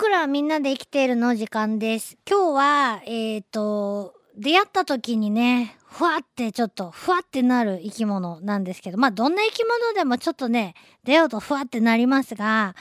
[0.00, 2.16] 僕らはみんなで生きているの時間です。
[2.26, 10.72] 今日は、えっ、と、出会った時にね、ふわってちょっと、ふわってなる生き物なんですけど、まあ、どんな生き物でもちょっとね、
[11.04, 12.74] 出会うとふわってなりますが、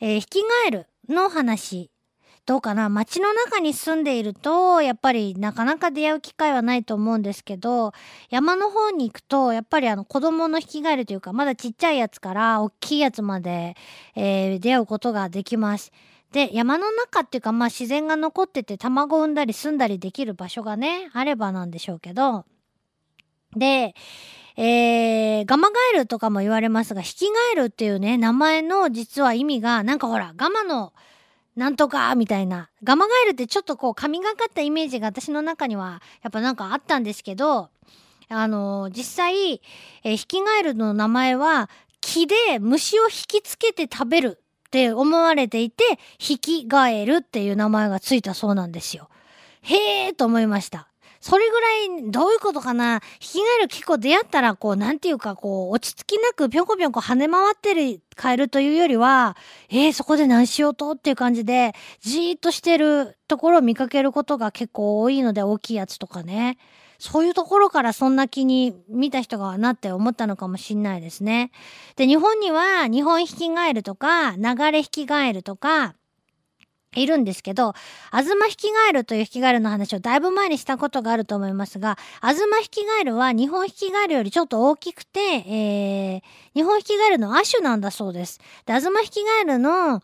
[0.00, 1.92] えー、ヒキガエルの話、
[2.44, 2.88] どうかな？
[2.88, 7.92] 街の中に住んでいると、やっぱりなかなか出会う機会はないと思うんですけど、
[8.30, 13.76] 山の方に行くと、やっぱりあの子供のヒキガエルというか、まだちっちゃいやつから大きいやつまで、
[14.16, 15.92] えー出会うことができます。
[16.34, 22.44] で、山の中っていうか、まあ自然が残ってて卵を産んだり住んだりできる場所がね、あればなんでしょうけど、
[23.56, 23.94] で、
[24.56, 30.92] えー、ガマガエルとかも言われますが、ヒキガエルっていうね、名前の実は意味が、なんかほら、ガマの
[31.54, 32.68] なんとかみたいな。
[32.82, 37.70] ガマガエルってちょっとこう神がかったイメージが私の中にはやっぱなんかあったんですけど、
[38.28, 39.60] あの実際、
[40.02, 44.43] えーヒキガエルの名前は木で虫を引きつけて食べる
[44.74, 45.84] って思われていて、
[46.18, 49.08] ヒキガエルっていう名前がついたそうなんですよ。
[49.62, 50.88] へーと思いました。
[51.20, 51.74] それぐら
[52.08, 53.00] い、どういうことかな？
[53.20, 59.36] ヒキガエル結構出会ったら、こう、なんていうか、こう、落ち着きなくぴょこぴょこ跳ね回ってるカエルというよりは、
[59.70, 60.90] えー、そこで何しようと？
[60.90, 66.58] っていう感じで、じーっとしてるところを見かけることが結構多いので、大きいやつとかね。
[66.98, 71.50] そういうところからそんな気に見た人がなって思ったのかもしんないですね。
[71.96, 75.94] で、日本には日本ヒキガエルとか、流れヒキガエルとか、
[76.96, 77.74] いるんですけど、
[78.10, 86.22] アズマヒキガエルというヒキガエルの話をだいぶ前にしたことがあると思いますが、アズマヒキガエルは日本ヒキガエルよりちょっと大きくて、えー、
[86.54, 88.40] 日本ヒキガエルの亜種なんだそうです。
[88.66, 90.02] で、アズマヒキガエルの、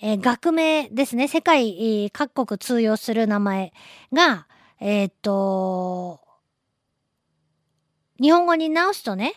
[0.00, 1.26] えー学名ですね。
[1.26, 3.72] 世界、各国通用する名前
[4.12, 4.46] が、
[4.80, 6.20] えーっと、
[8.20, 9.34] 日本語に直すとね、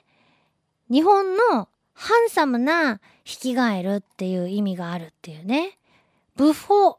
[0.90, 5.78] 日本のハンサムなヒキガエルっていう意味があるっていうね。
[6.36, 6.96] ブフォ、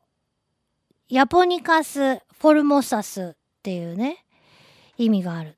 [1.09, 4.25] ヤポニカス・フォルモサスっていうね、
[4.99, 5.53] 意味があるっ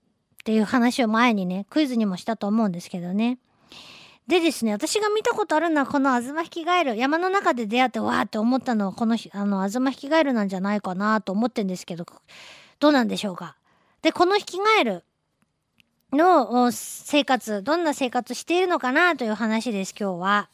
[0.44, 3.38] ていう話を前にね、クイズにもしたと思うんですけどね。
[4.26, 6.96] でですね、私が見たことあるのはこのアズマヒキガエル。
[6.96, 12.06] 山の中で出会ってわーって思ったのはこのあのアズマヒキガエルなんじゃないかなと思ってんですけど、
[12.80, 13.58] どうなんでしょうか？
[14.00, 15.04] で、このヒキガエル
[16.14, 20.50] の生活、どんな生活しているのかなという話です、今日は。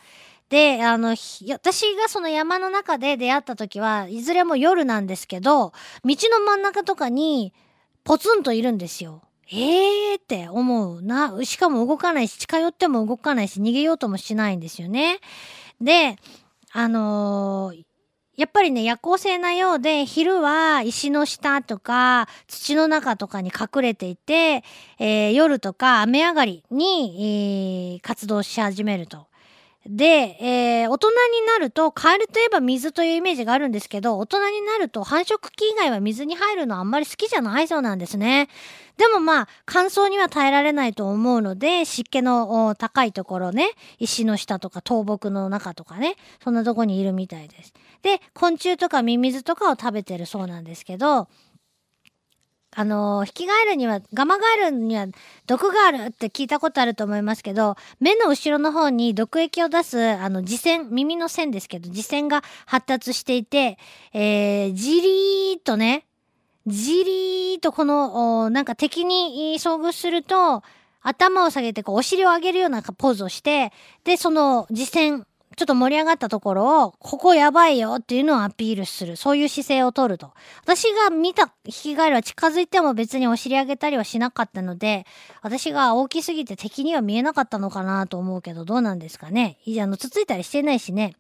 [0.49, 1.15] で、あの、
[1.51, 5.73] 私がその山の中で出会った時はいずれも夜なんですけど、
[6.05, 7.55] 道の真ん中とかに
[8.05, 9.23] ポツンといるんですよ。
[9.53, 11.37] えーって思うな。
[11.45, 15.21] しかも動かないし、近寄っても動かないし、逃げようともしないんですよね。
[15.81, 16.17] で、
[16.73, 17.90] あのー
[18.41, 24.65] やっぱりね、夜行性なようで、昼は石の下とか土の中とかに隠れていて、
[24.99, 29.30] えー夜とか雨上がりに、えー活動し始めると。
[29.87, 31.15] で、えー大人に
[31.47, 38.49] なると、カエルといえば水というイメージがあるんですけど、大人になると繁殖期以外は水に入るのあんまり好きじゃないそうなんですね。
[38.97, 47.73] でもまあ、乾燥には耐えられないと思うので、湿気の高いところね、石の下とか倒木の中とかね、そんなとこにいるみたいです。
[48.03, 51.29] で、昆虫とかミミズとかを食べてるそうなんですけど、
[52.73, 55.07] あのヒキガエルには、ガマガエルには
[55.47, 63.79] 毒があるって聞いたことあると思いますけど、目の後ろの方に毒液を出す、あの、耳栓、耳の線ですけど、耳栓が発達していて、
[64.13, 66.07] えー、じりーっとね、
[66.67, 70.63] じりーっとこの、おなんか敵に遭遇すると、
[71.03, 73.73] 頭を下げてこうお尻を上げるようなポーズをして、
[74.05, 75.27] で、その耳栓、
[75.61, 79.17] ちょっと盛り上がったところを、ここやばいよっていうのをアピールする。
[79.17, 80.33] そういう姿勢を取ると。
[80.63, 85.05] 私が見たヒキガエルは近づいても別にお尻上げたりはしなかったので、
[85.43, 89.59] 私が大きすぎて敵には見えなかったのかなと思うけど、どうなんですかね？
[89.67, 91.15] いや、あの、つついたりしてないしね。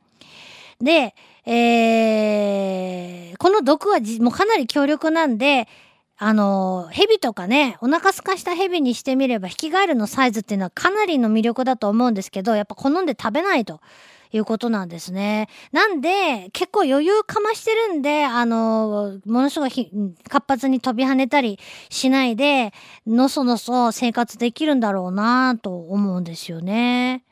[0.80, 1.14] で、
[1.44, 5.68] えー、この毒はもうかなり強力なんで、
[6.16, 13.82] あの、蛇とかね、お腹すかした蛇にしてみれば、ヒキガエルのサイズっていうのはかなりの魅力だと思うんですけど、やっぱ好んで食べないと。
[14.32, 15.48] いうことなんですね。
[15.72, 19.90] なんで、結構余裕かましてるんで、あの、ものすごい
[20.28, 22.72] 活発に飛び跳ねたりしないで、
[23.06, 27.24] のそのそ生活できるんだろうなと思うんですよね。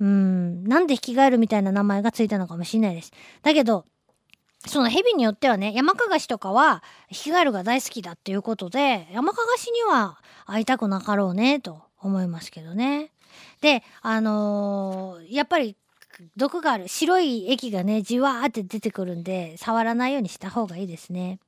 [0.00, 0.64] うん。
[0.64, 3.12] なんでヒキガエルみたいな名前がついたのかもしれないです。
[3.42, 3.84] だけど、
[4.66, 13.12] その蛇によってはね、山かがしとかはヒキガエルが大好きだっていうことで、山かがしには会いたくなかろうね、と思いますけどね。
[13.60, 15.76] で、あのーやっぱり
[16.36, 16.88] 毒がある？
[16.88, 21.38] 白い液がね、じわーって出てくるんで、触らないようにした方がいいですね。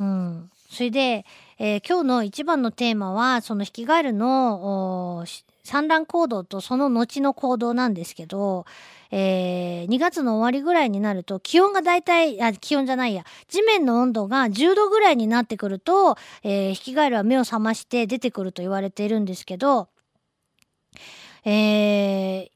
[0.00, 0.50] うん。
[0.70, 1.24] それで、
[1.58, 5.24] えー今日の一番のテーマは、そのヒキガエルの
[5.64, 8.66] 産卵行動とその後の行動なんですけど、
[9.10, 19.88] えー、2月の終わりぐらいになると気温がだいたい、あ、気温じゃないや、地面の温度が10度ぐらいになってくると、えー、ヒキガエルは目を覚まして出てくると言われているんですけど、
[21.44, 22.50] えー、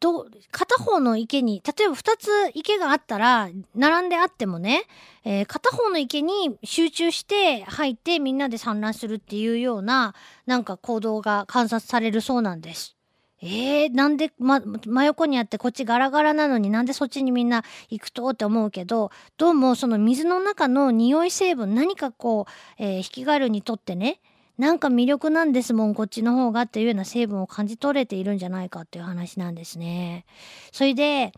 [0.00, 4.84] ど片方の池に例えば2つ池があったら並んであってもね、
[5.24, 10.14] えー、片方の池に集中して入ってみんなで産卵するっていうような
[10.46, 12.96] なんか行動が観察されるそうなんです。
[13.42, 24.20] えー、なんで、ま、真横にあってこっちガラガラなのになんでそっちにみんな行くとって思うけどどうもその水の中の匂い成分何かこう、えー、ヒキガエルにとってね
[24.58, 30.24] なんか魅力なんですもん、こっちの方がっていうような成分を感じ取れているんじゃないかっていう話なんですね。
[30.72, 31.32] それで、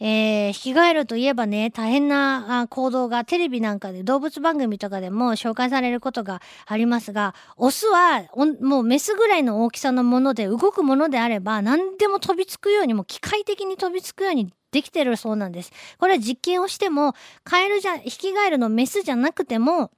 [0.00, 8.24] えー、ヒキガエルといえばね、大変な行動がテレビなんかで動物番組とかでも紹介されることがありますが、オスは
[8.60, 15.72] もうメスぐらいの大きさのもので動くものであれば何でも飛びつくようにも機械的に飛びつくようにできてるそうなんです。
[15.98, 19.90] これは実験をしても、カエルじゃ、ヒキガエルのメスじゃなくても、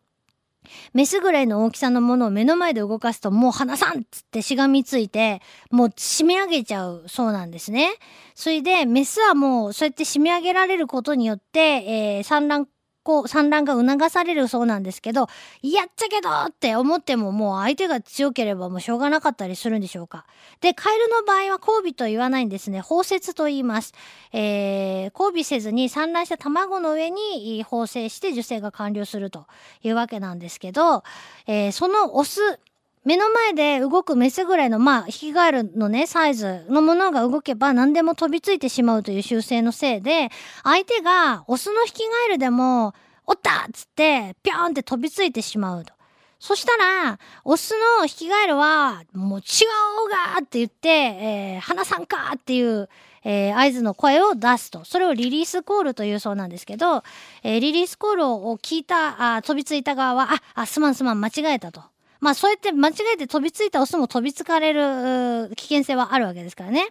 [0.93, 5.41] メスぐらいの大きさのものを目の前で動かすともう離さんっつってしがみついて
[5.71, 7.91] もう締め上げちゃうそうなんですね。
[8.35, 12.67] それでメスはもうそうやって締め上げられることによって、えー、産卵
[13.03, 15.29] こう産卵が促されるそうなんですけど
[15.63, 20.27] やっちゃけどって思ってももう相手が強ければもうしょうがなかったりするんでしょうか。
[20.61, 23.95] でカエルの場合は交尾と言わないんですね包摂と言います。
[24.33, 29.47] えー、交尾せずに産卵した卵の上に包成して受精が完了すると
[29.83, 31.03] いうわけなんですけど、
[31.47, 32.61] えー、そのオス
[33.05, 40.29] 目の前で動くメスぐらいの、まあ、ヒキガエルのね、サイズのものが動けば何でも飛びついてしまうという習性のせいで、
[40.63, 42.95] 相手がオスのヒキガエルでも、
[43.27, 45.95] おったっつって、ぴょーんって飛びついてしまうと。
[46.39, 52.89] そしたら、オスのヒキガエルは、もう違うがって言って、えー、花さんかっていう、
[53.25, 54.85] えー、合図の声を出すと。
[54.85, 57.03] それをリリースコールというそうなんですけど、
[57.43, 61.83] えー、リリースコールを聞いた、あ飛びついた側は、あ、あ、すまんすまん、間違えたと。
[62.21, 66.89] まあそうやって間違えて飛びついたオスも飛びつかれる危険性はあるわけですからね。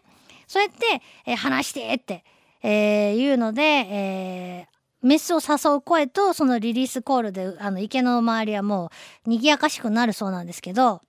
[0.47, 2.23] そうやって、えー、話してって、
[2.63, 8.91] えー、言うので、えー、メスを誘う声とそのリリースコールであの池の周りはも
[9.25, 11.01] う賑やかしくなるそうなんですけど、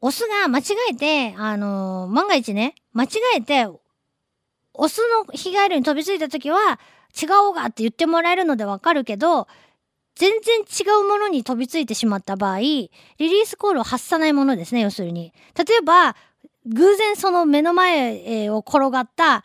[0.00, 3.66] オスが間違えて、あのー、万が一ね、間違えて、
[4.72, 6.78] オスのヒガエルに飛びついた時は、
[7.20, 9.48] 違おうがって言ってもらえるのでわかるけど、
[10.18, 15.32] 全然違うものに飛びついてしまった場合、リリースコールを発さないものですね、要するに。
[15.56, 16.16] 例えば、
[16.66, 19.44] 偶然その目の前を転がった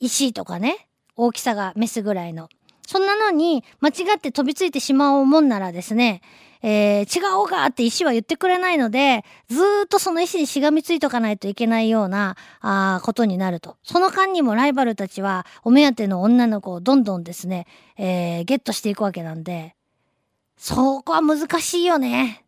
[0.00, 2.48] 石とかね、大きさがメスぐらいの。
[2.84, 6.22] そんなのに間違って飛びついてしまうもんならですね、
[6.60, 13.76] えー、違おうかって石は言ってくれないので、ずーっとその石にしがみついとかないといけないような、あことになると。
[13.84, 19.76] その間にもライバルたちはお目当ての女の子をどんどんですね、えー、ゲットしていくわけなんで、
[20.56, 22.44] そこは難しいよね。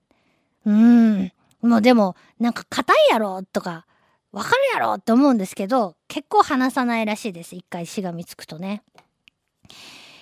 [0.64, 1.32] うん。
[1.62, 3.86] もうでも、なんか硬いやろとか、
[4.32, 7.56] わかるやろって思うんですけど、結構話さないらしいです。
[7.56, 8.82] 一回しがみつくとね。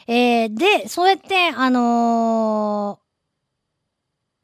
[0.06, 3.00] えー、で、そうやって、あの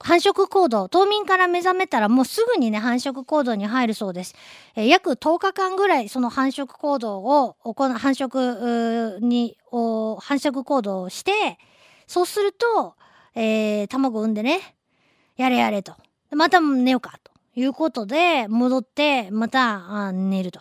[0.00, 4.34] ー、繁殖行動、冬眠から目覚めたらもうすぐにね、繁殖行動に入るそうです。
[4.74, 11.58] えー、約10日間ぐらいその繁殖行動を行う、繁殖に、繁殖行動をして、
[12.06, 12.96] そうすると、
[13.34, 14.60] えー、卵産んでね、
[15.36, 15.94] やれやれと。
[16.30, 20.60] また寝ようか、ということで、戻って、また、寝ると。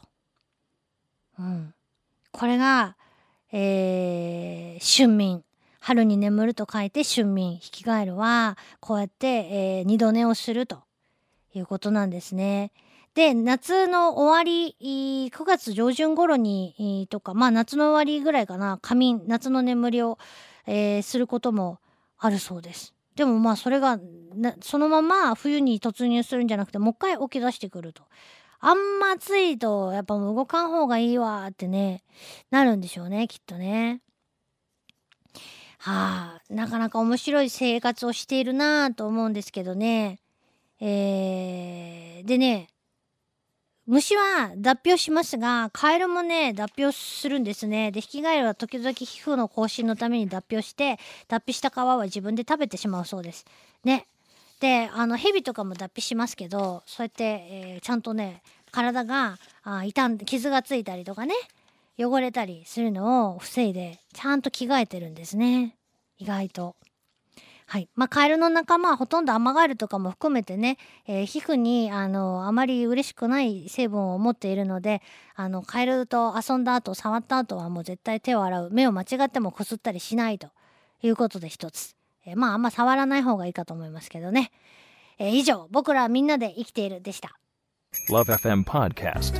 [1.38, 1.74] うん。
[2.32, 2.96] これが、
[3.52, 5.44] えー、春眠。
[5.80, 7.54] 春に眠ると書いて春眠。
[7.54, 10.84] 引き返るは、こうやって、えー、二度寝をすると
[11.54, 12.72] いうことなんですね。
[13.16, 20.20] で、夏の終わり、9月上旬頃に、とか、まあ夏の終わりぐらいかな、仮眠、夏の眠りを、
[20.68, 21.80] えー、することも
[22.20, 22.94] あるそうです。
[23.16, 24.00] でもまあそれが
[24.62, 28.04] そのまま冬に突入するんじゃなくてもう一回起き出してくると。
[28.62, 32.04] あんま暑いとやっぱ動かん方がいいわってね
[32.52, 34.02] なるんでしょうねきっとね。
[35.78, 40.20] はあなかなか面白い生活をしているなぁと思うんですけどね。
[40.82, 42.68] えー、でね
[43.90, 47.92] 虫は脱皮をしますが、カエルもね、脱皮をするんですね。
[47.92, 53.48] で、ヒキガエルは時々皮膚の更新のために脱皮をして、脱皮した皮は自分で食べてしまうそうです。
[53.84, 54.06] ね。
[54.60, 61.34] で、あの、蛇とかも脱皮しますけど、そうやって、えー、ちゃんとね、体が、あ傷ん、傷がついたりとかね、
[61.98, 65.76] 汚れたりするのを防いで、ちゃんと着替えてるんですね。
[66.20, 66.76] 意外と。
[67.72, 67.88] はい。
[67.94, 75.04] まあ、カエルの仲間はほとんどアマガエルとかも含めてね、えー皮膚に、あの、あまり嬉しくない成分を持っているので、
[75.36, 78.70] あの、カエルと遊んだ後、触った後はもう絶対手を洗う。
[78.72, 80.48] 目を間違ってもこすったりしないと
[81.04, 81.96] いうことで一つ。
[82.26, 84.50] えーまあ、あんま触らない方がいいかと思いますけどね。
[85.20, 87.38] えー以上、僕らはみんなで生きているでした。
[88.10, 89.40] Love FM Podcast.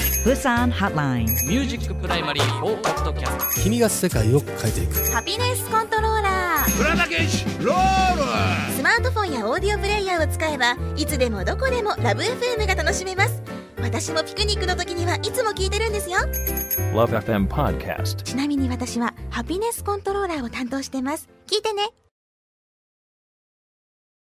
[0.23, 1.25] Busan Hotline.
[1.47, 5.11] ミュージックプライマリー4ポッドキャスト君が世界を変えていく。
[5.11, 8.75] ハピネスコントローラープラダケシロール。
[8.75, 13.41] スマートフォンやオーディオプレイヤーを使えばいつでもどこでもラブ f m が楽しめます。
[13.81, 16.19] 私もピクニックの時にはいつも聞いてるんですよ。
[16.93, 18.21] Love FM Podcast.
[18.21, 21.29] ちなみに私はハピネスコントローラーを担当してます。
[21.47, 21.89] 聞いてね